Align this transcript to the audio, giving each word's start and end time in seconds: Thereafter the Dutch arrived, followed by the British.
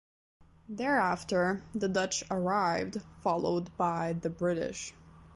Thereafter 0.67 1.61
the 1.75 1.87
Dutch 1.87 2.23
arrived, 2.31 3.03
followed 3.21 3.69
by 3.77 4.13
the 4.13 4.31
British. 4.31 4.95